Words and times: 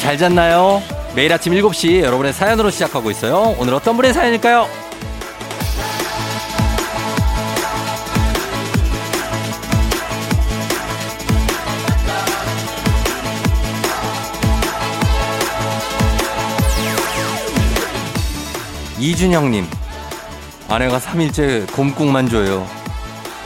잘 0.00 0.16
잤나요? 0.16 0.82
매일 1.14 1.30
아침 1.30 1.52
7시 1.52 2.00
여러분의 2.00 2.32
사연으로 2.32 2.70
시작하고 2.70 3.10
있어요. 3.10 3.54
오늘 3.58 3.74
어떤 3.74 3.96
분의 3.96 4.14
사연일까요? 4.14 4.66
이준영님, 18.98 19.66
아내가 20.68 20.98
3일째 20.98 21.70
곰국만 21.72 22.30
줘요. 22.30 22.66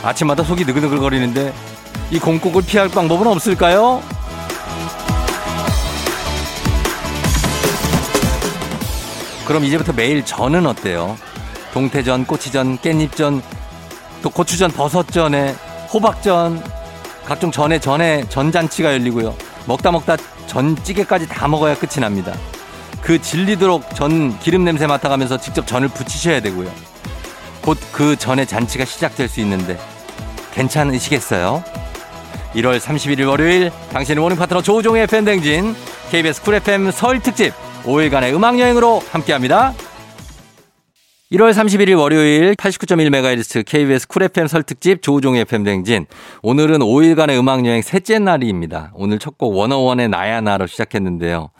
아침마다 0.05 0.45
속이 0.45 0.65
느글느글거리는데 0.65 1.52
이 2.12 2.18
곰국을 2.21 2.62
피할 2.62 2.88
방법은 2.88 3.27
없을까요? 3.27 4.02
그럼 9.47 9.65
이제부터 9.65 9.93
매일 9.93 10.25
전은 10.25 10.66
어때요? 10.66 11.16
동태전, 11.73 12.27
꼬치전, 12.27 12.79
깻잎전, 12.79 13.43
또 14.23 14.30
고추전, 14.30 14.71
버섯전에 14.71 15.55
호박전, 15.93 16.63
각종 17.24 17.51
전에 17.51 17.79
전에 17.79 18.24
전잔치가 18.29 18.93
열리고요. 18.93 19.35
먹다 19.66 19.91
먹다 19.91 20.16
전찌개까지 20.46 21.29
다 21.29 21.49
먹어야 21.49 21.74
끝이 21.74 22.01
납니다. 22.01 22.33
그 23.02 23.21
질리도록 23.21 23.95
전 23.95 24.38
기름 24.38 24.65
냄새 24.65 24.87
맡아가면서 24.87 25.38
직접 25.38 25.66
전을 25.66 25.88
부치셔야 25.88 26.40
되고요. 26.40 26.71
곧 27.63 27.79
그 27.93 28.16
전에 28.16 28.45
잔치가 28.45 28.85
시작될 28.85 29.29
수 29.29 29.40
있는데 29.40 29.79
괜찮으시겠어요? 30.55 31.65
1월 32.57 32.79
31일 32.79 33.27
월요일 33.29 33.73
당신의 33.93 34.23
morning 34.23 34.37
파트너 34.38 34.63
조우종의 34.63 35.07
FM대행진 35.07 35.74
KBS 36.11 36.43
쿨 36.43 36.55
FM 36.57 36.90
설 36.90 37.21
특집 37.21 37.52
5일간의 37.85 38.35
음악여행으로 38.35 39.01
함께합니다. 39.10 39.74
1월 41.32 41.51
31일 41.52 41.99
월요일 41.99 42.54
89.1MHz 42.54 43.65
KBS 43.66 44.07
쿨 44.09 44.23
FM 44.24 44.46
설 44.46 44.63
특집 44.63 45.02
조우종의 45.02 45.43
FM대행진. 45.43 46.07
오늘은 46.43 46.79
5일간의 46.79 47.38
음악여행 47.38 47.82
셋째 47.82 48.18
날입니다. 48.18 48.93
오늘 48.95 49.18
첫 49.18 49.37
곡 49.37 49.57
워너원의 49.57 50.09
나야 50.10 50.40
나로 50.40 50.66
시작했는데요. 50.66 51.51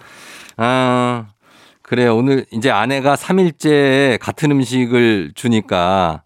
아, 0.57 1.27
그래요. 1.83 2.17
오늘 2.17 2.47
이제 2.53 2.71
아내가 2.71 3.17
3일째 3.17 4.19
같은 4.21 4.51
음식을 4.53 5.33
주니까 5.35 6.23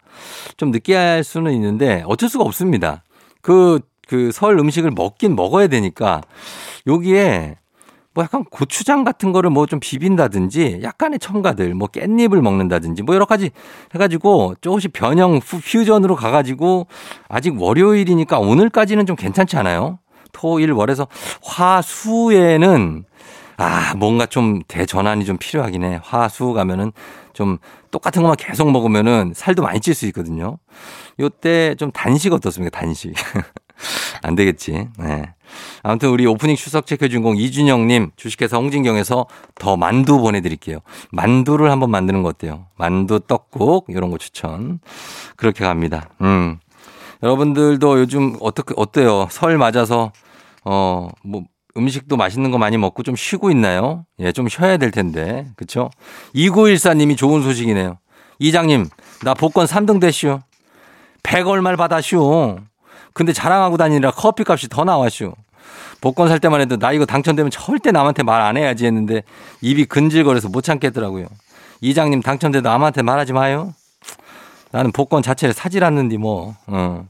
좀 0.57 0.71
느끼할 0.71 1.23
수는 1.23 1.53
있는데 1.53 2.03
어쩔 2.05 2.29
수가 2.29 2.43
없습니다. 2.43 3.03
그, 3.41 3.79
그 4.07 4.31
설 4.31 4.57
음식을 4.59 4.91
먹긴 4.91 5.35
먹어야 5.35 5.67
되니까 5.67 6.21
여기에 6.87 7.55
뭐 8.19 8.23
약간 8.25 8.43
고추장 8.43 9.03
같은 9.05 9.31
거를 9.31 9.49
뭐 9.49 9.65
좀 9.69 9.79
비빈다든지 9.79 10.79
약간의 10.81 11.19
첨가들 11.19 11.75
뭐 11.75 11.87
깻잎을 11.89 12.41
먹는다든지 12.41 13.03
뭐 13.03 13.13
여러 13.13 13.25
가지 13.25 13.51
해가지고 13.93 14.55
조금씩 14.61 14.93
변형 14.93 15.41
퓨전으로 15.41 16.15
가가지고 16.15 16.87
아직 17.27 17.61
월요일이니까 17.61 18.39
오늘까지는 18.39 19.05
좀 19.05 19.15
괜찮지 19.15 19.55
않아요? 19.57 19.99
토, 20.31 20.59
일, 20.59 20.71
월에서 20.71 21.07
화수에는 21.43 23.05
아, 23.57 23.93
뭔가 23.95 24.25
좀 24.25 24.61
대전환이 24.67 25.23
좀 25.25 25.37
필요하긴 25.37 25.83
해. 25.83 25.99
화수 26.01 26.53
가면은 26.53 26.91
좀 27.33 27.57
똑같은 27.91 28.23
것만 28.23 28.37
계속 28.37 28.71
먹으면은 28.71 29.33
살도 29.35 29.61
많이 29.61 29.79
찔 29.81 29.93
수 29.93 30.07
있거든요. 30.07 30.57
요때 31.19 31.75
좀 31.75 31.91
단식 31.91 32.33
어떻습니까? 32.33 32.79
단식. 32.79 33.13
안 34.23 34.35
되겠지. 34.35 34.87
네. 34.97 35.33
아무튼 35.83 36.09
우리 36.09 36.25
오프닝 36.25 36.55
추석 36.55 36.85
체크 36.85 37.09
주인공 37.09 37.37
이준영님 37.37 38.11
주식회사 38.15 38.57
홍진경에서 38.57 39.25
더 39.55 39.77
만두 39.77 40.19
보내드릴게요. 40.19 40.79
만두를 41.11 41.71
한번 41.71 41.91
만드는 41.91 42.23
거 42.23 42.29
어때요? 42.29 42.65
만두 42.77 43.19
떡국 43.19 43.85
이런 43.89 44.09
거 44.11 44.17
추천. 44.17 44.79
그렇게 45.35 45.63
갑니다. 45.65 46.09
음. 46.21 46.59
여러분들도 47.23 47.99
요즘 47.99 48.35
어떻게 48.39 48.73
어때요? 48.77 49.27
설 49.29 49.57
맞아서 49.57 50.11
어 50.63 51.09
뭐 51.23 51.43
음식도 51.77 52.17
맛있는 52.17 52.51
거 52.51 52.57
많이 52.57 52.77
먹고 52.77 53.03
좀 53.03 53.15
쉬고 53.15 53.51
있나요? 53.51 54.05
예, 54.19 54.31
좀 54.31 54.47
쉬어야 54.49 54.77
될 54.77 54.91
텐데. 54.91 55.47
그쵸? 55.55 55.89
2914님이 56.35 57.17
좋은 57.17 57.41
소식이네요. 57.41 57.97
이장님, 58.39 58.87
나 59.23 59.33
복권 59.33 59.65
3등 59.65 59.99
됐슈. 59.99 60.39
100 61.23 61.47
얼마를 61.47 61.77
받았슈. 61.77 62.57
근데 63.13 63.33
자랑하고 63.33 63.77
다니느라 63.77 64.11
커피 64.11 64.43
값이 64.47 64.69
더 64.69 64.83
나왔슈. 64.83 65.33
복권 66.01 66.29
살 66.29 66.39
때만 66.39 66.61
해도 66.61 66.77
나 66.77 66.91
이거 66.91 67.05
당첨되면 67.05 67.51
절대 67.51 67.91
남한테 67.91 68.23
말 68.23 68.41
안 68.41 68.57
해야지 68.57 68.85
했는데 68.85 69.23
입이 69.61 69.85
근질거려서 69.85 70.49
못 70.49 70.61
참겠더라고요. 70.61 71.27
이장님 71.81 72.21
당첨돼도 72.21 72.67
남한테 72.69 73.01
말하지 73.01 73.33
마요. 73.33 73.73
나는 74.71 74.91
복권 74.91 75.21
자체를 75.21 75.53
사질 75.53 75.83
않는디 75.83 76.17
뭐. 76.17 76.55
어. 76.67 77.05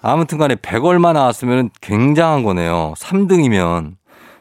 아무튼 0.00 0.38
간에 0.38 0.54
100 0.56 0.84
얼마 0.84 1.12
나왔으면 1.12 1.70
굉장한 1.80 2.42
거네요. 2.42 2.94
3등이면. 2.96 3.94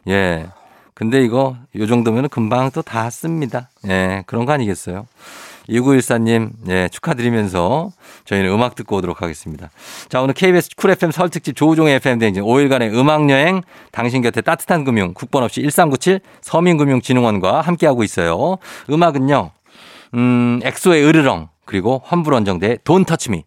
예. 0.07 0.47
근데 0.93 1.23
이거 1.23 1.57
요 1.75 1.87
정도면 1.87 2.29
금방 2.29 2.69
또 2.71 2.81
다 2.81 3.09
씁니다. 3.09 3.69
예. 3.87 4.23
그런 4.25 4.45
거 4.45 4.53
아니겠어요? 4.53 5.07
2914님, 5.69 6.51
예, 6.69 6.89
축하드리면서 6.91 7.91
저희는 8.25 8.51
음악 8.51 8.75
듣고 8.75 8.97
오도록 8.97 9.21
하겠습니다. 9.21 9.69
자, 10.09 10.21
오늘 10.21 10.33
KBS 10.33 10.75
쿨 10.75 10.91
FM 10.91 11.11
설 11.11 11.29
특집 11.29 11.55
조우종의 11.55 11.95
FM 11.95 12.19
대행진 12.19 12.43
5일간의 12.43 12.93
음악여행 12.93 13.61
당신 13.91 14.21
곁에 14.21 14.41
따뜻한 14.41 14.83
금융 14.83 15.13
국번 15.13 15.43
없이 15.43 15.61
1397 15.61 16.19
서민금융진흥원과 16.41 17.61
함께하고 17.61 18.03
있어요. 18.03 18.57
음악은요, 18.89 19.51
음, 20.15 20.59
엑소의 20.63 21.05
으르렁 21.05 21.49
그리고 21.65 22.01
환불원정대의 22.05 22.79
돈 22.83 23.05
터치미 23.05 23.43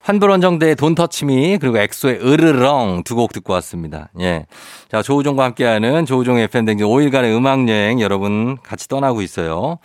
환불원정대의 0.00 0.74
돈 0.76 0.94
터치미 0.96 1.58
그리고 1.60 1.78
엑소의 1.78 2.20
으르렁 2.26 3.02
두 3.04 3.14
곡 3.14 3.32
듣고 3.32 3.52
왔습니다. 3.54 4.08
예. 4.20 4.46
자, 4.90 5.00
조우종과 5.02 5.44
함께하는 5.44 6.06
조우종의 6.06 6.44
FM 6.44 6.64
댕진 6.64 6.86
5일간의 6.86 7.36
음악 7.36 7.68
여행 7.68 8.00
여러분 8.00 8.56
같이 8.62 8.88
떠나고 8.88 9.22
있어요. 9.22 9.78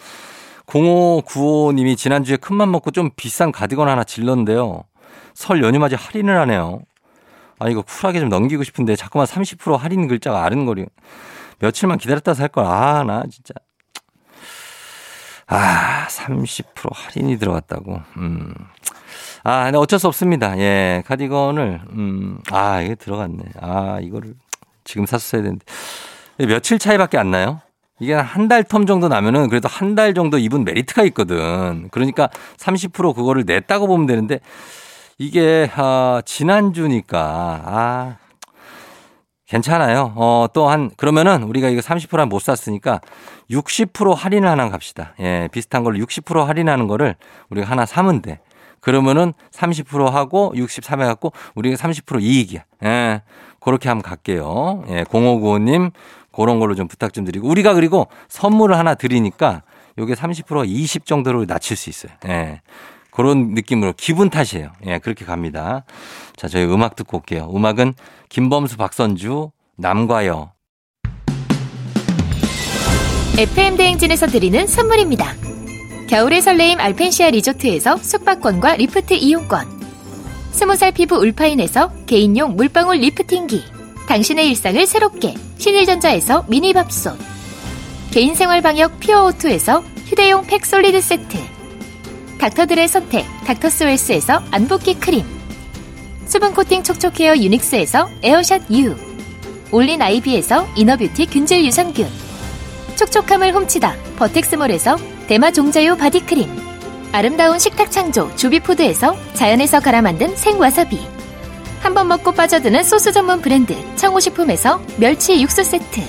0595님이 0.68 1.98
지난주에 1.98 2.38
큰맘 2.38 2.72
먹고 2.72 2.92
좀 2.92 3.10
비싼 3.16 3.52
가디건 3.52 3.88
하나 3.88 4.04
질렀는데요. 4.04 4.84
설 5.34 5.64
연휴 5.64 5.80
맞이 5.80 5.96
할인을 5.96 6.38
하네요. 6.42 6.82
아, 7.60 7.70
이거 7.70 7.82
쿨하게 7.82 8.20
좀 8.20 8.30
넘기고 8.30 8.64
싶은데 8.64 8.96
자꾸만 8.96 9.26
30% 9.26 9.78
할인 9.78 10.08
글자가 10.08 10.44
아른거려. 10.44 10.86
며칠만 11.60 11.98
기다렸다 11.98 12.34
살 12.34 12.50
걸. 12.50 12.66
아, 12.66 13.04
나 13.04 13.24
진짜. 13.32 13.54
아, 15.48 16.08
30% 16.10 16.92
할인이 16.94 17.40
들어갔다고. 17.40 18.02
음. 18.18 18.54
아, 19.44 19.64
근데 19.64 19.78
어쩔 19.78 19.98
수 19.98 20.08
없습니다. 20.08 20.58
예, 20.60 21.02
카디건을, 21.08 21.82
음, 21.92 22.40
아, 22.52 22.82
이게 22.82 22.96
들어갔네. 22.96 23.44
아, 23.62 24.00
이거를 24.02 24.34
지금 24.84 25.06
샀어야 25.06 25.42
되는데. 25.42 25.66
며칠 26.38 26.78
차이밖에 26.78 27.18
안 27.18 27.32
나요? 27.32 27.62
이게 28.00 28.14
한 28.14 28.48
달 28.48 28.64
텀 28.64 28.86
정도 28.88 29.08
나면은 29.08 29.50
그래도 29.50 29.68
한 29.68 29.96
달 29.96 30.14
정도 30.14 30.38
입은 30.38 30.64
메리트가 30.66 31.04
있거든. 31.06 31.90
그러니까 31.92 32.30
30% 32.58 33.16
그거를 33.16 33.44
냈다고 33.46 33.88
보면 33.88 34.06
되는데 34.06 34.40
이게, 35.18 35.68
아, 35.76 36.22
지난주니까, 36.26 37.20
아, 37.66 38.18
괜찮아요. 39.48 40.14
어, 40.16 40.46
또 40.54 40.70
한, 40.70 40.92
그러면은 40.98 41.42
우리가 41.44 41.70
이거 41.70 41.80
30%한 41.82 42.28
못 42.30 42.42
샀으니까 42.42 43.00
60% 43.50 44.14
할인을 44.14 44.48
하나 44.48 44.70
갑시다. 44.70 45.14
예, 45.22 45.48
비슷한 45.52 45.84
걸로 45.84 45.98
60% 46.00 46.44
할인하는 46.46 46.88
거를 46.88 47.16
우리가 47.50 47.68
하나 47.68 47.86
사면 47.86 48.22
돼. 48.22 48.40
그러면은 48.82 49.34
30% 49.52 50.12
하고 50.12 50.52
63 50.56 51.02
해갖고 51.02 51.32
우리가 51.56 51.78
30% 51.78 52.22
이익이야. 52.22 52.62
예. 52.84 53.22
그렇게 53.62 53.90
한번 53.90 54.04
갈게요. 54.04 54.84
예. 54.90 55.04
0595님, 55.06 55.92
그런 56.38 56.60
걸로 56.60 56.76
좀 56.76 56.88
부탁 56.88 57.14
좀 57.14 57.26
드리고. 57.26 57.48
우리가 57.48 57.74
그리고 57.74 58.08
선물을 58.30 58.78
하나 58.78 58.94
드리니까 58.96 59.64
요게 59.98 60.14
30% 60.14 60.68
20 60.68 61.06
정도로 61.06 61.46
낮출 61.46 61.76
수 61.76 61.90
있어요. 61.90 62.12
예. 62.28 62.62
그런 63.12 63.56
느낌으로 63.56 63.94
기분 63.98 64.30
탓이에요. 64.30 64.72
예, 64.86 65.00
그렇게 65.00 65.26
갑니다. 65.26 65.84
자, 66.36 66.48
저희 66.48 66.66
음악 66.66 66.96
듣고 66.96 67.18
올게요. 67.18 67.50
음악은 67.54 67.96
김범수 68.30 68.78
박선주 68.78 69.50
남과여. 69.76 70.52
FM 73.40 73.78
대행진에서 73.78 74.28
드리는 74.28 74.68
선물입니다. 74.68 75.34
겨울의 76.08 76.42
설레임 76.42 76.80
알펜시아 76.80 77.32
리조트에서 77.32 77.98
숙박권과 77.98 78.78
리프트 78.78 79.16
이용권. 79.16 79.66
스무 80.52 80.76
살 80.76 80.92
피부 80.92 81.18
울파인에서 81.18 81.92
개인용 82.06 82.56
물방울 82.56 82.98
lifting기. 82.98 83.77
당신의 84.08 84.48
일상을 84.50 84.88
새롭게 84.88 85.36
신일전자에서 85.58 86.46
미니밥솥. 86.48 87.18
개인생활 88.12 88.62
방역 88.62 89.00
피어오투에서 89.00 89.84
휴대용 90.06 90.48
팩솔리드 90.48 91.02
세트. 91.02 91.38
닥터들의 92.40 92.88
선택 92.88 93.26
닥터스웰스에서 93.46 94.42
안붓기 94.52 94.96
크림. 94.96 95.24
수분 96.26 96.54
코팅 96.54 96.84
촉촉헤어 96.84 97.36
유닉스에서 97.38 98.10
에어샷 98.24 98.72
U. 98.72 98.96
올린 99.72 100.02
아이비에서 100.02 100.68
inner 100.76 100.98
beauty 100.98 101.26
균질 101.28 101.66
유산균 101.66 102.08
촉촉함을 102.96 103.54
훔치다 103.54 103.96
버텍스몰에서 104.16 104.98
대마 105.28 105.52
종자유 105.52 105.98
body 105.98 106.21
cream 106.21 106.50
아름다운 107.12 107.60
식탁 107.60 107.92
창조 107.92 108.34
주비푸드에서 108.36 109.18
자연에서 109.34 109.82
갈아 109.82 110.02
만든 110.02 110.36
생와사비 110.36 111.17
한 111.82 111.94
번 111.94 112.08
먹고 112.08 112.32
빠져드는 112.32 112.84
소스 112.84 113.12
전문 113.12 113.42
브랜드 113.42 113.76
청호식품에서 113.96 114.82
멸치 114.98 115.42
육수 115.42 115.64
세트. 115.64 116.02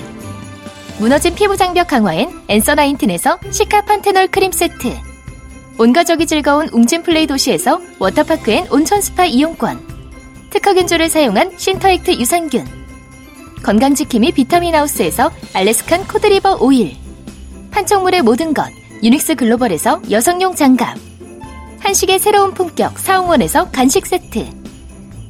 무너진 0.99 1.33
피부 1.35 1.55
장벽 1.55 1.87
강화엔 1.87 2.29
엔서 2.49 2.75
나인틴에서 2.75 3.39
시카 3.49 3.81
판테놀 3.81 4.27
크림 4.27 4.51
세트. 4.51 4.97
온가족이 5.77 6.25
즐거운 6.25 6.67
웅진 6.73 7.03
플레이 7.03 7.25
도시에서 7.25 7.79
워터파크 7.99 8.51
and 8.51 8.67
온천 8.69 8.99
스파 9.01 9.25
이용권. 9.25 9.79
특허균조를 10.49 11.09
사용한 11.09 11.53
신터액트 11.57 12.19
유산균. 12.19 12.67
건강지킴이 13.63 14.33
비타민하우스에서 14.33 15.31
Alaskan 15.53 16.07
cod 16.07 16.26
liver 16.26 16.57
oil. 16.59 16.97
판촉물의 17.71 18.21
모든 18.23 18.53
것 18.53 18.69
유닉스 19.01 19.35
글로벌에서 19.35 20.01
여성용 20.11 20.55
장갑. 20.55 20.97
한식의 21.79 22.19
새로운 22.19 22.53
품격 22.53 22.99
사홍원에서 22.99 23.71
간식 23.71 24.05
세트 24.05 24.58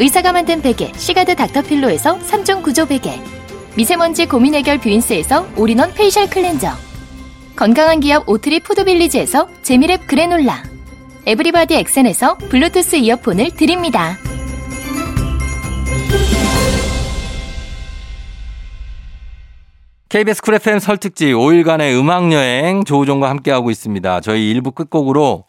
의사가 0.00 0.32
만든 0.32 0.62
베개 0.62 0.92
시가드 0.96 1.34
닥터필로에서 1.34 2.18
3종 2.18 2.62
구조 2.62 2.86
베개 2.86 3.20
미세먼지 3.76 4.26
고민 4.26 4.54
해결 4.54 4.78
뷰인스에서 4.78 5.46
올인원 5.56 5.92
facial 5.94 6.28
cleanser 6.28 6.70
건강한 7.56 8.00
기업 8.00 8.28
오트리 8.28 8.60
푸드빌리지에서 8.60 9.48
재미랩 9.62 10.06
그래놀라 10.06 10.62
에브리바디 11.26 11.74
엑센에서 11.74 12.36
블루투스 12.36 12.96
이어폰을 12.96 13.50
드립니다. 13.50 14.16
KBS 20.08 20.40
쿨 20.40 20.54
FM 20.54 20.78
설특집 20.78 21.34
5일간의 21.34 21.98
음악여행 22.00 22.84
조우종과 22.84 23.28
함께하고 23.28 23.70
있습니다. 23.70 24.20
저희 24.20 24.54
1부 24.54 24.74
끝곡으로 24.74 25.44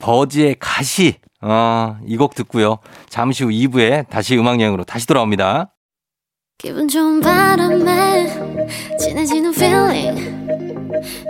버즈의 0.00 0.56
가시 0.58 1.14
어, 1.42 1.96
이 2.06 2.16
곡 2.16 2.34
듣고요. 2.34 2.78
잠시 3.08 3.44
후 3.44 3.50
2부에 3.50 4.08
다시 4.08 4.36
음악여행으로 4.36 4.84
다시 4.84 5.06
돌아옵니다. 5.06 5.74
기분 6.58 6.88
좋은 6.88 7.20
바람에 7.20 8.26
진해지는 8.98 9.54
feeling 9.54 10.46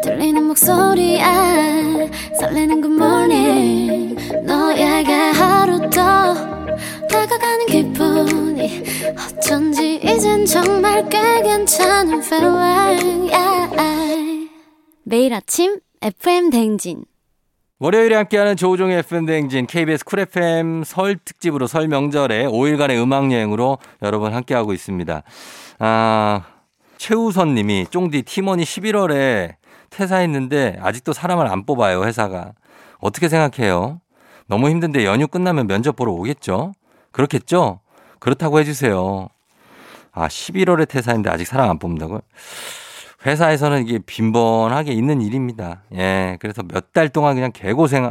들리는 0.02 0.42
목소리에 0.44 1.22
설레는 2.40 2.82
good 2.82 2.96
morning 2.96 4.16
너에게 4.44 5.12
하루 5.12 5.78
더 5.90 6.34
다가가는 7.08 7.66
기분이 7.66 8.82
어쩐지 9.38 10.00
이젠 10.02 10.44
정말 10.46 11.08
꽤 11.08 11.42
괜찮은 11.42 12.20
feeling 12.24 13.32
yeah. 13.32 14.50
매일 15.04 15.32
아침 15.34 15.78
FM 16.02 16.50
댕진 16.50 17.04
월요일에 17.82 18.14
함께하는 18.14 18.56
조우종의 18.56 18.98
FM 18.98 19.24
대행진 19.24 19.66
KBS 19.66 20.04
쿨 20.04 20.18
FM 20.20 20.84
설 20.84 21.16
특집으로 21.16 21.66
설 21.66 21.88
명절에 21.88 22.44
5일간의 22.44 23.02
음악 23.02 23.32
여행으로 23.32 23.78
여러분 24.02 24.34
함께하고 24.34 24.74
있습니다. 24.74 25.22
아, 25.78 26.42
최우선 26.98 27.54
님이 27.54 27.86
쫑디 27.90 28.24
팀원이 28.24 28.64
11월에 28.64 29.54
퇴사했는데 29.88 30.76
아직도 30.82 31.14
사람을 31.14 31.46
안 31.46 31.64
뽑아요, 31.64 32.04
회사가. 32.04 32.52
어떻게 32.98 33.30
생각해요? 33.30 34.02
너무 34.46 34.68
힘든데 34.68 35.06
연휴 35.06 35.26
끝나면 35.26 35.66
면접 35.66 35.96
보러 35.96 36.12
오겠죠? 36.12 36.72
그렇겠죠? 37.12 37.80
그렇다고 38.18 38.60
해주세요. 38.60 39.28
아, 40.12 40.28
11월에 40.28 40.86
퇴사했는데 40.86 41.30
아직 41.30 41.46
사람 41.46 41.70
안 41.70 41.78
뽑는다고요? 41.78 42.20
회사에서는 43.26 43.86
이게 43.86 43.98
빈번하게 43.98 44.92
있는 44.92 45.20
일입니다. 45.20 45.82
예. 45.94 46.36
그래서 46.40 46.62
몇 46.62 46.92
달 46.92 47.08
동안 47.10 47.34
그냥 47.34 47.52
개고생, 47.52 48.10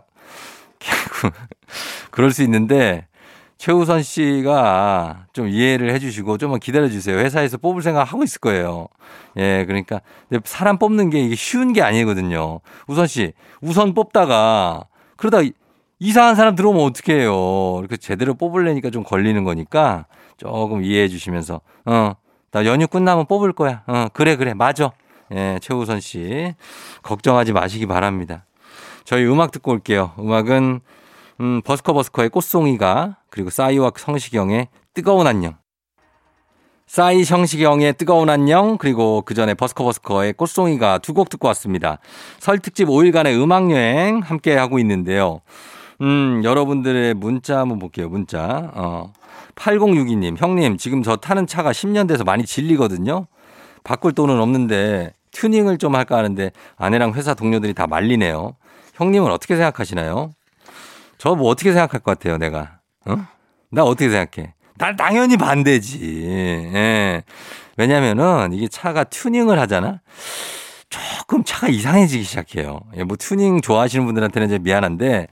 개고, 0.80 1.30
그럴 2.12 2.32
수 2.32 2.44
있는데, 2.44 3.08
최우선 3.58 4.04
씨가 4.04 5.26
좀 5.34 5.50
이해를 5.50 5.92
해 5.94 6.00
주시고 6.00 6.38
좀만 6.38 6.62
기다려 6.62 6.88
주세요. 6.88 7.18
회사에서 7.18 7.58
뽑을 7.58 7.82
생각 7.82 8.04
하고 8.04 8.24
있을 8.24 8.40
거예요. 8.40 8.88
예, 9.36 9.66
그러니까 9.66 10.00
사람 10.46 10.78
뽑는 10.78 11.10
게 11.10 11.20
이게 11.20 11.36
쉬운 11.36 11.74
게 11.74 11.82
아니거든요. 11.82 12.62
우선 12.88 13.06
씨, 13.06 13.34
우선 13.62 13.94
뽑다가 13.94 14.86
그러다 15.18 15.40
이상한 16.00 16.36
사람 16.36 16.56
들어오면 16.56 16.82
어떡해요. 16.84 17.80
이렇게 17.80 17.98
제대로 17.98 18.34
뽑으려니까 18.34 18.92
좀 18.92 19.04
걸리는 19.04 19.44
거니까 19.44 20.06
조금 20.38 20.82
이해해 20.82 21.10
주시면서, 21.10 21.60
어, 21.86 22.14
나 22.52 22.66
연휴 22.66 22.88
끝나면 22.88 23.26
뽑을 23.28 23.54
거야. 23.54 23.84
어, 23.88 24.08
그래, 24.14 24.36
그래, 24.36 24.54
맞아. 24.54 24.92
예, 25.34 25.60
최우선 25.62 26.00
씨. 26.00 26.56
걱정하지 27.04 27.54
마시기 27.54 27.86
바랍니다. 27.86 28.46
저희 29.04 29.26
음악 29.26 29.52
듣고 29.52 29.72
올게요. 29.72 30.12
음악은, 30.20 30.82
음, 31.42 31.62
버스커버스커의 31.64 32.30
꽃송이가, 32.30 33.18
그리고 33.30 33.50
싸이와 33.50 33.92
성시경의 33.96 34.68
뜨거운 34.94 35.28
안녕. 35.28 35.56
싸이 36.88 37.24
성시경의 37.24 37.94
뜨거운 37.94 38.30
안녕, 38.32 38.78
그리고 38.80 39.22
그 39.22 39.36
전에 39.36 39.54
버스커버스커의 39.54 40.34
꽃송이가 40.34 40.98
두 41.00 41.14
곡 41.14 41.30
듣고 41.30 41.48
왔습니다. 41.50 42.00
설 42.40 42.58
특집 42.60 42.88
5일간의 42.88 43.40
음악 43.42 43.70
여행 43.70 44.22
함께 44.22 44.56
하고 44.56 44.80
있는데요. 44.80 45.42
음, 46.02 46.42
여러분들의 46.44 47.14
문자 47.16 47.60
한번 47.60 47.80
볼게요, 47.80 48.10
문자. 48.10 48.72
어. 48.74 49.12
8062님, 49.56 50.38
형님, 50.38 50.78
지금 50.78 51.04
저 51.04 51.18
타는 51.18 51.46
차가 51.48 51.72
10년 51.72 52.08
돼서 52.08 52.24
많이 52.24 52.46
질리거든요. 52.46 53.28
바꿀 53.84 54.14
돈은 54.14 54.40
없는데 54.40 55.14
튜닝을 55.32 55.78
좀 55.78 55.96
할까 55.96 56.18
하는데 56.18 56.52
아내랑 56.78 57.14
회사 57.14 57.34
동료들이 57.34 57.74
다 57.74 57.86
말리네요. 57.88 58.56
형님은 58.96 59.32
어떻게 59.32 59.56
생각하시나요? 59.56 60.32
저 61.18 61.36
뭐 61.36 61.50
어떻게 61.50 61.74
생각할 61.74 62.00
것 62.00 62.18
같아요, 62.18 62.38
내가? 62.38 62.80
어? 63.06 63.16
나 63.72 63.84
어떻게 63.84 64.10
생각해? 64.10 64.54
난 64.78 64.96
당연히 64.96 65.36
반대지. 65.36 66.24
예. 66.74 67.24
왜냐면은 67.76 68.54
이게 68.54 68.70
차가 68.70 69.04
튜닝을 69.04 69.60
하잖아? 69.60 70.00
조금 70.90 71.44
차가 71.44 71.68
이상해지기 71.68 72.24
시작해요. 72.24 72.80
예, 72.96 73.04
뭐 73.04 73.18
튜닝 73.18 73.60
좋아하시는 73.62 74.06
분들한테는 74.06 74.48
이제 74.48 74.58
미안한데 74.60 75.28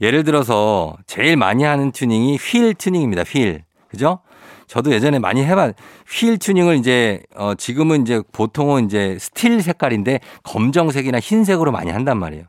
예를 0.00 0.24
들어서 0.24 0.96
제일 1.06 1.36
많이 1.36 1.64
하는 1.64 1.92
튜닝이 1.92 2.36
휠 2.36 2.74
튜닝입니다. 2.74 3.22
휠. 3.22 3.62
그죠? 3.88 4.20
저도 4.66 4.92
예전에 4.92 5.18
많이 5.18 5.44
해봐. 5.44 5.72
휠 6.08 6.38
튜닝을 6.38 6.76
이제, 6.76 7.22
어, 7.36 7.54
지금은 7.54 8.02
이제 8.02 8.22
보통은 8.32 8.86
이제 8.86 9.16
스틸 9.20 9.62
색깔인데 9.62 10.20
검정색이나 10.42 11.20
흰색으로 11.20 11.70
많이 11.70 11.90
한단 11.90 12.18
말이에요. 12.18 12.44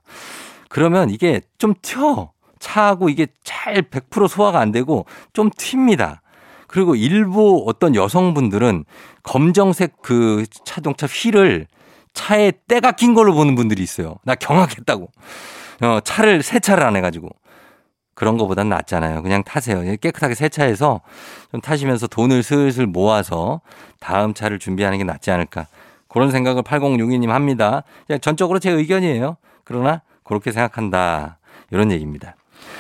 그러면 0.70 1.10
이게 1.10 1.42
좀 1.58 1.74
튀어. 1.82 2.32
차하고 2.60 3.10
이게 3.10 3.28
잘 3.44 3.84
100% 3.84 4.28
소화가 4.28 4.60
안 4.60 4.72
되고 4.72 5.06
좀 5.34 5.50
튑니다. 5.52 6.20
그리고 6.68 6.96
일부 6.96 7.64
어떤 7.68 7.96
여성분들은 7.96 8.86
검정색 9.24 10.02
그 10.02 10.46
자동차 10.64 11.06
휠을 11.06 11.68
차에 12.14 12.52
때가 12.68 12.94
낀 12.94 13.14
걸로 13.14 13.34
보는 13.34 13.56
분들이 13.56 13.84
있어요. 13.84 14.16
나 14.24 14.36
경악했다고. 14.36 15.10
어, 15.82 16.00
차를 16.04 16.44
세차를 16.44 16.84
안 16.84 16.96
해가지고. 16.96 17.30
그런 18.14 18.38
거보단 18.38 18.70
낫잖아요. 18.70 19.22
그냥 19.24 19.44
타세요. 19.44 19.82
깨끗하게 19.98 20.36
세차해서 20.36 21.02
좀 21.52 21.62
타시면서 21.62 22.08
돈을 22.08 22.44
슬슬 22.44 22.86
모아서 22.88 23.60
다음 24.00 24.34
차를 24.34 24.58
준비하는 24.58 24.98
게 24.98 25.04
낫지 25.04 25.32
않을까. 25.32 25.68
그런 26.08 26.32
생각을 26.32 26.64
8062님 26.64 27.28
합니다. 27.28 27.84
전적으로 28.22 28.60
제 28.60 28.72
의견이에요. 28.72 29.36
그러나 29.66 30.02
그렇게 30.24 30.54
생각한다. 30.54 31.40
이런 31.72 31.92
얘기입니다. 31.92 32.38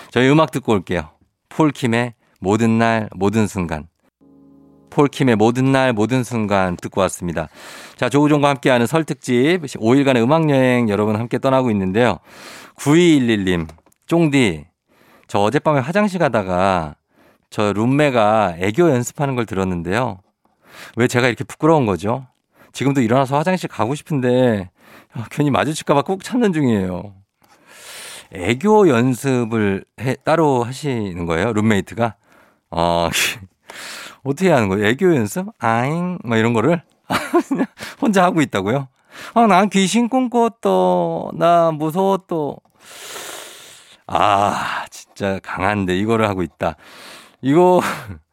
저희 0.10 0.30
음악 0.30 0.52
듣고 0.52 0.72
올게요. 0.72 1.10
폴킴의 1.50 2.14
모든 2.40 2.78
날, 2.78 3.10
모든 3.14 3.46
순간. 3.46 3.88
폴킴의 4.96 5.36
모든 5.36 5.74
날, 5.74 5.92
모든 5.92 6.24
순간 6.24 6.78
듣고 6.78 7.02
왔습니다. 7.02 7.50
자, 7.98 8.08
조우종과 8.08 8.48
함께하는 8.48 8.88
설특집 8.88 9.64
5일간의 9.64 10.24
음악여행 10.24 10.88
여러분 10.88 11.18
함께 11.18 11.38
떠나고 11.38 11.70
있는데요. 11.72 12.20
9211님, 12.78 13.68
쫑디, 14.08 14.66
저 15.28 15.40
어젯밤에 15.40 15.82
화장실 15.82 16.20
가다가 16.20 16.96
저 17.50 17.74
룸메가 17.74 18.56
애교 18.58 18.90
연습하는 18.90 19.36
걸 19.36 19.46
들었는데요. 19.46 20.20
왜 20.96 21.08
제가 21.08 21.28
이렇게 21.28 21.44
부끄러운 21.44 21.86
거죠? 21.86 22.28
지금도 22.72 23.02
일어나서 23.02 23.38
화장실 23.38 23.68
가고 23.68 23.96
싶은데 23.96 24.70
아, 25.14 25.26
괜히 25.30 25.52
마주칠까봐 25.52 26.04
꾹 26.04 26.24
참는 26.24 26.54
중이에요. 26.54 27.14
애교 28.32 28.88
연습을 28.88 29.84
해, 30.00 30.16
따로 30.24 30.64
하시는 30.64 31.26
거예요? 31.26 31.52
룸메이트가? 31.52 32.16
어, 32.72 33.10
어떻게 34.26 34.50
하는 34.52 34.68
거예요? 34.70 34.88
애교 34.88 35.16
연습? 35.16 35.48
아잉, 35.60 36.18
뭐 36.26 36.36
이런 36.38 36.54
거를? 36.54 36.82
혼자 38.02 38.24
하고 38.24 38.42
있다고요? 38.42 38.88
아, 39.36 39.48
난 39.48 39.70
귀신 39.70 40.10
꿈꿨어. 40.10 41.30
나 41.36 41.72
무서웠어. 41.72 42.58
아, 44.08 44.86
진짜 44.90 45.40
강한데 45.44 45.98
이거를 45.98 46.28
하고 46.28 46.42
있다. 46.44 46.76
이거 47.42 47.82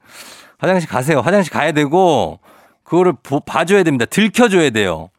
화장실 0.59 0.89
가세요. 0.89 1.21
화장실 1.21 1.53
가야 1.53 1.73
되고 1.73 2.41
그거를 2.85 3.13
보, 3.23 3.41
봐줘야 3.41 3.83
됩니다. 3.83 4.07
들켜줘야 4.07 4.71
돼요. 4.71 5.11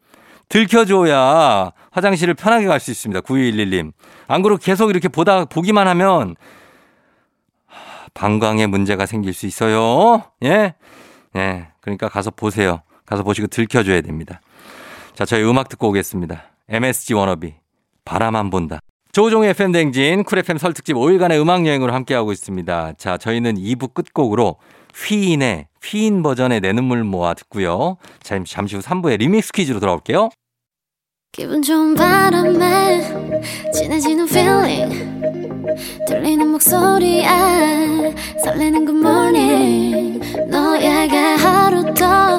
들켜줘야 0.48 1.72
화장실을 1.92 2.34
편하게 2.34 2.66
갈 2.66 2.80
수 2.80 2.90
있습니다. 2.90 3.20
9211님. 3.20 3.92
안 4.26 4.42
그러고 4.42 4.60
계속 4.62 4.90
이렇게 4.90 5.08
보다, 5.08 5.44
보기만 5.44 5.86
하면 5.88 6.34
방광에 8.14 8.66
문제가 8.66 9.06
생길 9.06 9.34
수 9.34 9.46
있어요. 9.46 10.22
예? 10.42 10.74
예. 11.36 11.68
그러니까 11.80 12.08
가서 12.08 12.30
보세요. 12.30 12.82
가서 13.04 13.22
보시고 13.22 13.48
들켜줘야 13.48 14.00
됩니다. 14.00 14.40
자, 15.14 15.24
저희 15.24 15.42
음악 15.44 15.68
듣고 15.68 15.88
오겠습니다. 15.88 16.44
MSG 16.68 17.14
워너비. 17.14 17.54
바라만 18.04 18.50
본다. 18.50 18.78
조우종의 19.12 19.50
FM 19.50 19.72
댕진, 19.72 20.24
쿨 20.24 20.38
FM 20.38 20.58
설 20.58 20.72
특집 20.72 20.94
5일간의 20.94 21.40
음악 21.40 21.66
여행으로 21.66 21.92
함께하고 21.92 22.32
있습니다. 22.32 22.94
자, 22.98 23.16
저희는 23.16 23.54
2부 23.56 23.94
끝곡으로 23.94 24.56
휘인의 24.94 25.68
휘인 25.82 26.22
버전의 26.22 26.60
내 26.60 26.72
눈물 26.72 27.04
모아 27.04 27.34
듣고요. 27.34 27.96
잠시, 28.22 28.54
잠시 28.54 28.76
후 28.76 28.82
3부의 28.82 29.18
리믹스 29.18 29.52
퀴즈로 29.52 29.80
돌아올게요. 29.80 30.30
기분 31.32 31.62
좋은 31.62 31.94
바람에 31.94 33.00
진해지는 33.72 34.28
feeling 34.28 35.33
들리는 36.06 36.48
목소리에 36.48 37.26
설레는 38.42 38.86
good 38.86 38.98
morning 39.00 40.20
너에게 40.48 41.16
하루 41.16 41.84
더 41.94 42.38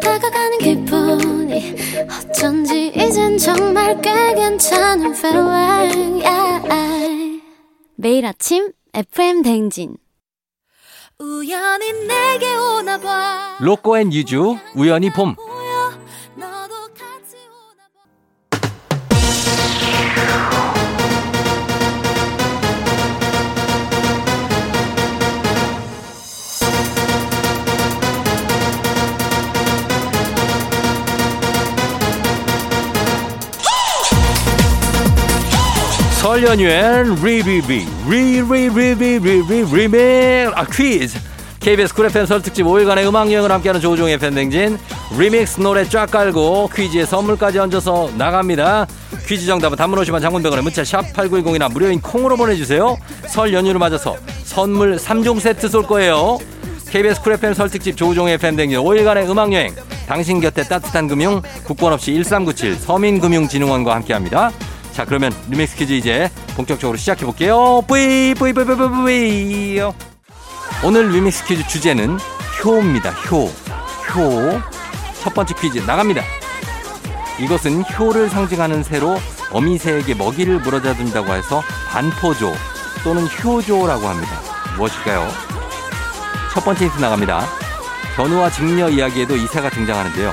다가가는 0.00 0.58
기분이 0.58 1.74
어쩐지 2.30 2.92
이젠 2.94 3.38
정말 3.38 4.00
꽤 4.00 4.34
괜찮은 4.34 5.14
feeling 5.14 6.24
yeah. 6.26 7.42
매일 7.96 8.26
아침 8.26 8.72
FM 8.94 9.42
댕진 9.42 9.96
우연히 11.18 11.92
내게 12.06 12.54
오나 12.56 12.98
봐 12.98 13.56
로꼬 13.60 13.96
and 13.98 14.12
유주, 14.12 14.56
우연히 14.74 15.10
봄. 15.10 15.36
설 36.42 36.48
연휴엔 36.48 37.14
리비비 37.22 37.86
리리리비리리 38.08 39.64
리믹 39.72 40.58
아 40.58 40.64
퀴즈 40.64 41.16
KBS 41.60 41.94
쿨 41.94 42.06
FM 42.06 42.26
설 42.26 42.42
특집 42.42 42.64
5일간의 42.64 43.06
음악 43.06 43.30
여행을 43.30 43.52
함께하는 43.52 43.80
조우종의 43.80 44.18
FM 44.18 44.28
댕진. 44.28 44.76
리믹스 45.16 45.60
노래 45.60 45.84
쫙 45.84 46.10
깔고 46.10 46.70
퀴즈에 46.74 47.04
선물까지 47.06 47.60
얹어서 47.60 48.10
나갑니다. 48.18 48.88
퀴즈 49.24 49.46
정답은 49.46 49.76
단문 49.76 50.00
50원 50.00 50.20
장문 50.20 50.38
100원의 50.38 50.62
문자 50.62 50.82
샵 50.82 51.02
8910이나 51.12 51.72
무료인 51.72 52.00
콩으로 52.00 52.36
보내주세요. 52.36 52.96
설 53.28 53.52
연휴를 53.52 53.78
맞아서 53.78 54.16
선물 54.42 54.96
3종 54.96 55.38
세트 55.38 55.68
쏠 55.68 55.84
거예요. 55.84 56.38
KBS 56.90 57.22
쿨 57.22 57.34
FM 57.34 57.54
설 57.54 57.70
특집 57.70 57.96
조우종의 57.96 58.38
FM 58.38 58.46
댕진 58.46 58.80
5일간의 58.80 59.30
음악 59.30 59.52
여행. 59.52 59.72
당신 60.08 60.40
곁에 60.40 60.64
따뜻한 60.64 61.06
금융 61.06 61.40
국번 61.62 61.92
없이 61.92 62.12
1397 62.12 62.74
서민금융진흥원과 62.74 63.94
함께합니다 63.94 64.50
자 64.92 65.04
그러면 65.04 65.32
리믹스 65.48 65.76
퀴즈 65.76 65.92
이제 65.94 66.30
본격적으로 66.54 66.98
시작해 66.98 67.24
볼게요. 67.24 67.82
뿌이 67.86 68.34
뿌이 68.34 68.52
뿌이 68.52 68.64
뿌이 68.64 68.76
뿌이 68.76 69.80
오늘 70.84 71.10
리믹스 71.10 71.44
퀴즈 71.46 71.66
주제는 71.66 72.18
효입니다. 72.62 73.10
효. 73.10 73.44
효. 74.14 74.60
첫 75.20 75.32
번째 75.34 75.54
퀴즈 75.54 75.78
나갑니다. 75.78 76.22
이것은 77.40 77.82
효를 77.98 78.28
상징하는 78.28 78.82
새로 78.82 79.18
어미새에게 79.50 80.14
먹이를 80.14 80.60
물어다 80.60 80.94
준다고 80.94 81.32
해서 81.32 81.62
반포조 81.88 82.52
또는 83.02 83.26
효조라고 83.42 84.06
합니다. 84.06 84.40
무엇일까요? 84.76 85.26
첫 86.52 86.64
번째 86.64 86.84
힌트 86.84 87.00
나갑니다. 87.00 87.46
견우와 88.16 88.50
직녀 88.50 88.90
이야기에도 88.90 89.36
이 89.36 89.46
새가 89.46 89.70
등장하는데요. 89.70 90.32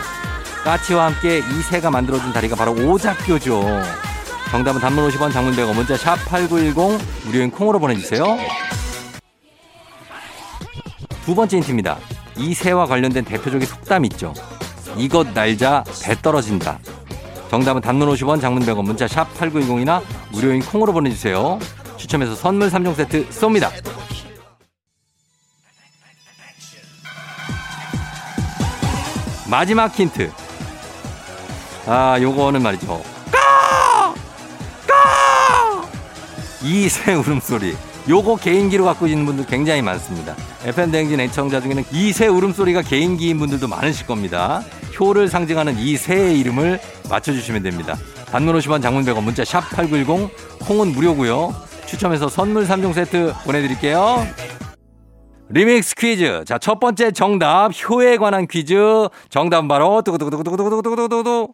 까치와 0.63 1.06
함께 1.06 1.39
이 1.39 1.62
새가 1.62 1.89
만들어준 1.89 2.34
다리가 2.34 2.56
바로 2.58 2.74
오작교죠. 2.74 4.09
정답은 4.51 4.82
단문 4.82 5.08
50원 5.10 5.32
장문 5.32 5.53
100원 5.53 5.75
문자 5.75 5.96
샵 5.96 6.15
8910 6.25 7.00
무료인 7.25 7.51
콩으로 7.51 7.79
보내주세요. 7.79 8.38
두 11.24 11.36
번째 11.36 11.58
힌트입니다. 11.58 11.98
이 12.38 12.56
새와 12.56 12.88
관련된 12.88 13.25
대표적인 13.25 13.68
속담 13.68 14.06
있죠. 14.06 14.34
이것 14.98 15.32
날자 15.34 15.84
배 16.03 16.15
떨어진다. 16.20 16.79
정답은 17.51 17.82
단문 17.82 18.10
50원 18.10 18.41
장문 18.41 18.63
100원 18.65 18.86
문자 18.86 19.08
샵 19.08 19.32
8910이나 19.36 20.01
무료인 20.32 20.62
콩으로 20.62 20.94
보내주세요. 20.94 21.60
추첨해서 21.98 22.34
선물 22.34 22.70
3종 22.70 22.96
세트 22.96 23.29
쏩니다. 23.29 23.70
마지막 29.48 29.94
힌트. 29.94 30.32
아, 31.86 32.20
요거는 32.22 32.62
말이죠. 32.62 33.19
이새 36.63 37.13
울음소리. 37.13 37.75
요거 38.08 38.38
개인기로 38.38 38.86
갖고 38.86 39.08
있는 39.08 39.25
분들 39.25 39.46
굉장히 39.46 39.82
많습니다. 39.82 40.36
FM 40.63 40.92
대행진 40.92 41.20
애청자 41.20 41.62
중에는 41.62 41.84
이새 41.92 42.28
울음소리가 42.28 42.82
개인기인 42.82 43.38
분들도 43.39 43.68
많으실 43.68 44.08
겁니다. 44.08 44.63
효를 45.00 45.28
상징하는 45.28 45.78
이 45.78 45.96
새의 45.96 46.39
이름을 46.39 46.80
맞춰주시면 47.10 47.63
됩니다. 47.63 47.96
단문 48.25 48.58
50원 48.58 48.82
장문 48.82 49.06
100원 49.06 49.24
문자 49.24 49.46
샵 49.46 49.62
8910 49.72 50.30
콩은 50.60 50.92
무료고요. 50.94 51.54
추첨해서 51.86 52.30
선물 52.30 52.66
3종 52.66 52.94
세트 52.94 53.34
보내드릴게요. 53.46 54.28
리믹스 55.50 55.96
퀴즈. 55.96 56.44
자, 56.46 56.60
첫 56.60 56.80
번째 56.80 57.12
정답, 57.12 57.72
효에 57.89 58.18
관한 58.18 58.46
퀴즈. 58.48 58.75
정답은 59.30 59.68
바로, 59.68 60.04
두구두구두구두구두구두구두구. 60.04 61.54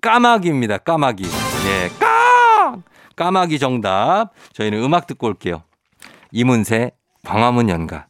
까마귀입니다, 0.00 0.78
까마귀. 0.78 1.24
예, 1.24 1.90
까! 3.16 3.24
까마귀 3.26 3.58
정답. 3.58 4.30
저희는 4.52 4.82
음악 4.82 5.06
듣고 5.06 5.26
올게요. 5.26 5.62
이문세, 6.30 6.92
광화문 7.24 7.68
연가. 7.68 8.06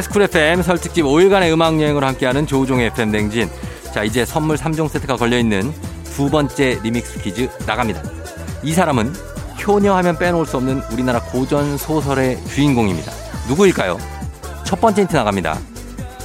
KBS 0.00 0.10
쿨 0.10 0.22
FM 0.22 0.62
설특집 0.62 1.04
5일간의 1.04 1.52
음악 1.52 1.80
여행으로 1.80 2.06
함께하는 2.06 2.46
조우종의 2.46 2.86
FM 2.86 3.10
댕진. 3.10 3.50
자, 3.92 4.02
이제 4.02 4.24
선물 4.24 4.56
3종 4.56 4.88
세트가 4.88 5.16
걸려있는 5.16 5.74
두 6.04 6.30
번째 6.30 6.80
리믹스 6.82 7.20
퀴즈 7.20 7.50
나갑니다. 7.66 8.02
이 8.62 8.72
사람은 8.72 9.14
효녀 9.66 9.94
하면 9.96 10.18
빼놓을 10.18 10.46
수 10.46 10.56
없는 10.56 10.82
우리나라 10.90 11.20
고전 11.20 11.76
소설의 11.76 12.42
주인공입니다. 12.46 13.12
누구일까요? 13.48 13.98
첫 14.64 14.80
번째 14.80 15.02
힌트 15.02 15.16
나갑니다. 15.16 15.58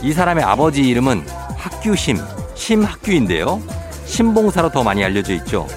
이 0.02 0.14
사람의 0.14 0.44
아버지 0.44 0.82
이름은 0.82 1.26
학규심, 1.58 2.18
심학규인데요. 2.56 3.62
심봉사로 4.06 4.70
더 4.70 4.84
많이 4.84 5.04
알려져 5.04 5.34
있죠. 5.34 5.68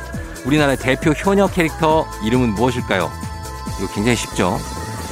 우리나라의 0.44 0.76
대표 0.76 1.10
효녀 1.10 1.48
캐릭터 1.48 2.06
이름은 2.24 2.50
무엇일까요? 2.50 3.10
이거 3.78 3.92
굉장히 3.92 4.16
쉽죠. 4.16 4.58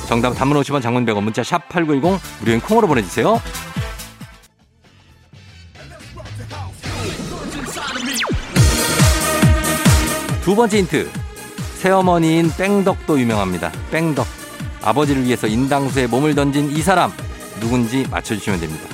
정답 0.06 0.34
단문 0.34 0.60
50원 0.60 0.80
장문 0.80 1.04
100원 1.04 1.22
문자 1.22 1.42
샵 1.42 1.68
8910 1.68 2.20
무료인 2.40 2.60
콩으로 2.60 2.86
보내주세요. 2.86 3.40
두 10.42 10.54
번째 10.54 10.78
힌트. 10.78 11.10
새어머니인 11.78 12.52
뺑덕도 12.56 13.18
유명합니다. 13.18 13.72
뺑덕. 13.90 14.26
아버지를 14.82 15.24
위해서 15.24 15.48
인당수에 15.48 16.06
몸을 16.06 16.36
던진 16.36 16.70
이 16.70 16.80
사람 16.82 17.10
누군지 17.58 18.06
맞춰주시면 18.08 18.60
됩니다. 18.60 18.86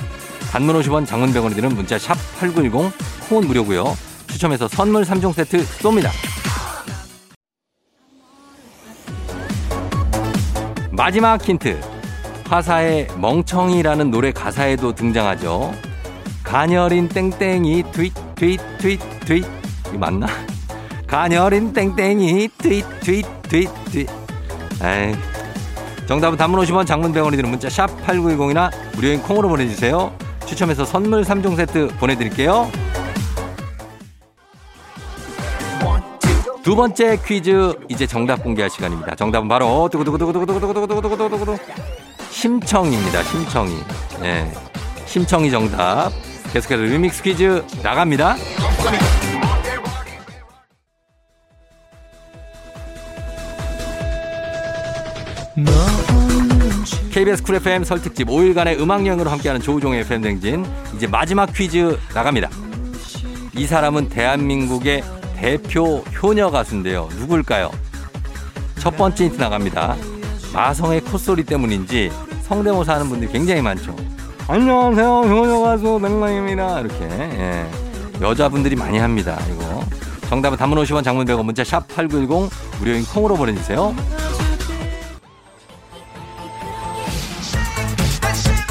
단문 0.51 0.79
50원 0.81 1.05
장문 1.05 1.31
100원이 1.31 1.55
드는 1.55 1.75
문자 1.75 1.99
샵 1.99 2.15
8910 2.39 2.91
콩은 3.29 3.47
무료고요. 3.47 3.95
추첨해서 4.27 4.67
선물 4.67 5.03
3종 5.03 5.33
세트 5.33 5.63
쏩니다. 5.63 6.09
마지막 10.95 11.41
힌트. 11.41 11.81
화사의 12.45 13.07
멍청이라는 13.17 14.11
노래 14.11 14.31
가사에도 14.31 14.93
등장하죠. 14.93 15.73
가녀린 16.43 17.09
땡땡이 17.09 17.85
트윗 17.91 18.13
트윗 18.35 18.59
트윗 18.77 18.99
트윗 19.21 19.45
이거 19.89 19.97
맞나? 19.97 20.27
가녀린 21.07 21.73
땡땡이 21.73 22.47
트윗 22.59 22.85
트윗 22.99 23.25
트윗 23.41 23.69
트윗 23.85 24.09
에이 24.83 25.15
정답은 26.05 26.37
단문 26.37 26.63
50원 26.63 26.85
장문 26.85 27.11
100원이 27.11 27.37
드는 27.37 27.49
문자 27.49 27.69
샵 27.71 27.87
8910이나 28.05 28.69
무료인 28.95 29.19
콩으로 29.23 29.49
보내주세요. 29.49 30.13
추첨해서 30.45 30.85
선물 30.85 31.23
3종 31.23 31.55
세트 31.55 31.87
보내드릴게요. 31.99 32.69
두 36.63 36.77
번째 36.77 37.19
퀴즈 37.25 37.73
이제 37.89 38.07
정답 38.07 38.41
공개할 38.41 38.69
시간입니다. 38.69 39.15
정답은 39.15 39.49
바로 39.49 39.89
두구두구두구두구두구두구두구두구두구 39.91 41.57
심청입니다. 42.31 43.21
심청이. 43.23 43.75
예. 44.23 44.49
심청이 45.05 45.51
정답. 45.51 46.09
계속해서 46.53 46.83
리믹스 46.83 47.21
퀴즈 47.21 47.65
나갑니다. 47.83 48.37
KBS 57.11 57.43
쿨 57.43 57.55
FM 57.55 57.83
설 57.83 58.01
특집 58.01 58.29
5일간의 58.29 58.79
음악여행으로 58.79 59.29
함께하는 59.29 59.61
조우종의 59.61 59.99
FM 60.01 60.21
댕진 60.21 60.65
이제 60.95 61.07
마지막 61.07 61.51
퀴즈 61.53 61.97
나갑니다. 62.13 62.49
이 63.55 63.67
사람은 63.67 64.07
대한민국의 64.09 65.03
대표 65.43 65.97
효녀 66.23 66.49
가수인데요. 66.49 67.09
누굴까요? 67.17 67.69
첫 68.79 68.95
번째 68.95 69.25
힌트 69.25 69.41
나갑니다. 69.41 69.97
마성의 70.53 71.01
콧소리 71.01 71.43
때문인지 71.43 72.13
성대모사 72.43 72.93
하는 72.93 73.09
분들이 73.09 73.29
굉장히 73.29 73.61
많죠. 73.61 73.93
안녕하세요. 74.47 75.05
효녀 75.05 75.59
가수 75.59 75.99
맹랑입니다. 76.01 76.79
이렇게. 76.79 77.03
예. 77.03 77.69
여자분들이 78.21 78.77
많이 78.77 78.97
합니다. 78.99 79.37
이거. 79.51 79.83
정답은 80.29 80.57
단문 80.57 80.81
50원 80.81 81.03
장문 81.03 81.25
100원 81.25 81.43
문자 81.43 81.61
샵 81.65 81.89
8910 81.89 82.49
무료인 82.79 83.03
콩으로 83.03 83.35
보내주세요. 83.35 83.93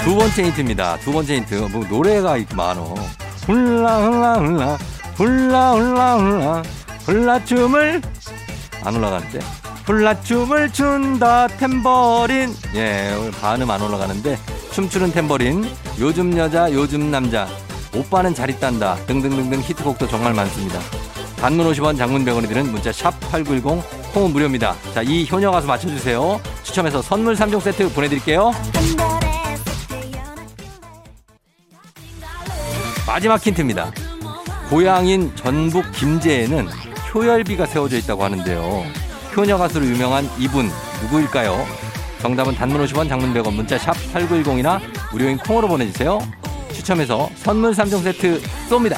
두 0.03 0.17
번째 0.17 0.43
힌트입니다. 0.45 0.97
두 1.01 1.13
번째 1.13 1.37
힌트. 1.37 1.55
뭐 1.71 1.85
노래가 1.87 2.39
많어. 2.57 2.95
훌라 3.47 4.07
훌라 4.07 4.35
훌라 4.37 4.79
훌라 5.15 5.73
훌라 5.75 6.17
훌라. 6.17 6.63
훌라춤을 7.07 8.03
안 8.85 8.97
올라가는데? 8.97 9.41
훌라춤을 9.87 10.73
춘다 10.73 11.49
탬버린. 11.49 12.55
예 12.75 13.15
반음 13.41 13.71
안 13.71 13.83
올라가는데 13.83 14.39
춤추는 14.73 15.13
탬버린. 15.13 15.69
요즘 15.99 16.37
여자 16.39 16.71
요즘 16.73 17.11
남자. 17.11 17.49
오빠는 17.95 18.35
잘 18.35 18.49
있단다. 18.51 18.97
등등등등 19.07 19.61
히트곡도 19.61 20.09
정말 20.09 20.33
많습니다. 20.35 20.79
단문 21.37 21.71
50원 21.73 21.99
장문 21.99 22.25
100원이 22.25 22.49
드는 22.49 22.71
문자 22.71 22.93
샵 22.93 23.13
8910 23.31 23.83
콩은 24.15 24.33
무료입니다. 24.33 24.75
자 24.95 25.03
이 25.03 25.27
효녀 25.31 25.51
가수 25.51 25.67
맞춰주세요. 25.67 26.41
추첨해서 26.63 27.03
선물 27.03 27.35
3종 27.35 27.61
세트 27.61 27.93
보내드릴게요. 27.93 28.53
마지막 33.07 33.45
힌트입니다. 33.45 33.93
고향인 34.73 35.37
전북 35.37 35.93
김제에는 35.93 36.67
효열비가 37.13 37.67
세워져 37.67 37.99
있다고 37.99 38.25
하는데요. 38.25 38.87
효녀 39.37 39.59
가수로 39.59 39.85
유명한 39.85 40.25
이분 40.39 40.67
누구일까요? 41.03 41.67
정답은 42.23 42.55
단문 42.55 42.83
50원 42.87 43.07
장문 43.07 43.35
100원 43.35 43.53
문자 43.53 43.77
샵 43.77 43.93
8910이나 43.93 44.81
무료인 45.13 45.37
콩으로 45.37 45.69
보내주세요. 45.69 46.21
추첨해서 46.73 47.29
선물 47.35 47.73
3종 47.73 48.03
세트 48.03 48.41
쏩니다. 48.71 48.97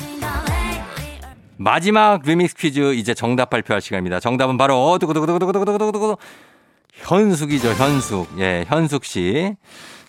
마지막 1.56 2.22
리믹스 2.24 2.54
퀴즈 2.54 2.94
이제 2.94 3.12
정답 3.12 3.50
발표할 3.50 3.80
시간입니다. 3.80 4.20
정답은 4.20 4.56
바로 4.56 4.96
두구두구두구두구두구두구두구 5.00 6.18
현숙이죠. 6.92 7.70
현숙. 7.70 8.28
예, 8.38 8.64
현숙 8.68 9.04
씨. 9.04 9.56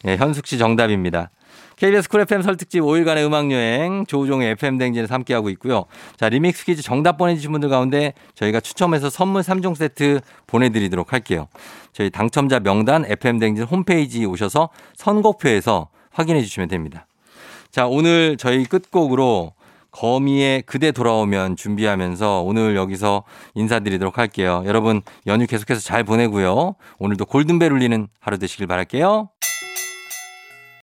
예, 0.06 0.16
현숙 0.16 0.46
씨 0.46 0.60
정답입니다. 0.60 1.32
KBS 1.78 2.10
쿨 2.10 2.22
FM 2.22 2.42
설 2.42 2.58
특집 2.58 2.82
5일간의 2.82 3.26
음악 3.26 3.52
여행 3.52 4.06
조우종의 4.06 4.52
FM 4.52 4.78
댕진에서 4.78 5.14
함께하고 5.14 5.50
있고요. 5.52 5.86
자, 6.18 6.30
리믹스 6.30 6.66
퀴즈 6.66 6.82
정답 6.82 7.18
보내주신 7.18 7.52
분들 7.52 7.70
가운데 7.70 8.14
저희가 8.36 8.60
추첨해서 8.62 9.10
선물 9.10 9.42
3종 9.42 9.76
세트 9.76 10.22
보내드리도록 10.48 11.14
할게요. 11.14 11.48
저희 11.92 12.10
당첨자 12.10 12.60
명단 12.60 13.06
FM 13.06 13.40
댕진 13.40 13.66
홈페이지 13.66 14.26
오셔서 14.26 14.70
선곡표에서 14.96 15.90
확인해 16.12 16.42
주시면 16.42 16.70
됩니다. 16.70 17.08
자, 17.72 17.88
오늘 17.88 18.38
저희 18.38 18.64
끝곡으로 18.66 19.54
거미의 19.92 20.64
그대 20.64 20.92
돌아오면 20.92 21.56
준비하면서 21.56 22.42
오늘 22.42 22.76
여기서 22.76 23.24
인사드리도록 23.54 24.18
할게요. 24.18 24.62
여러분 24.66 25.02
연휴 25.26 25.48
계속해서 25.48 25.80
잘 25.80 26.04
보내고요. 26.04 26.76
오늘도 27.00 27.26
골든벨 27.26 27.72
울리는 27.72 28.08
하루 28.20 28.38
되시길 28.38 28.68
바랄게요. 28.68 29.30